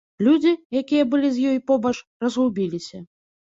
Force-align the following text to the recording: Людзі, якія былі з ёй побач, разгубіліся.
Людзі, 0.27 0.53
якія 0.79 1.03
былі 1.11 1.29
з 1.35 1.45
ёй 1.51 1.61
побач, 1.69 1.93
разгубіліся. 2.27 3.05